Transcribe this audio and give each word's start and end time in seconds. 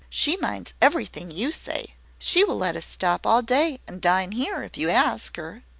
She 0.09 0.35
minds 0.37 0.73
everything 0.81 1.29
you 1.29 1.51
say. 1.51 1.93
She 2.17 2.43
will 2.43 2.57
let 2.57 2.75
us 2.75 2.87
stop 2.87 3.27
all 3.27 3.43
day, 3.43 3.79
and 3.87 4.01
dine 4.01 4.31
here, 4.31 4.63
if 4.63 4.75
you 4.75 4.89
ask 4.89 5.35
her." 5.37 5.61